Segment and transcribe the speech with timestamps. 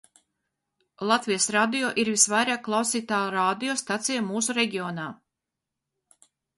[1.11, 5.11] Latvijas Radio ir visvairāk klausītā radio stacija mūsu reģionā.